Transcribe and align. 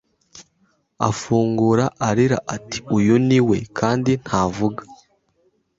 Afungura 1.09 1.85
arira 2.07 2.37
ati 2.55 2.77
Uyu 2.97 3.15
ni 3.27 3.39
we 3.47 3.57
kandi 3.77 4.11
ntavuga 4.23 4.81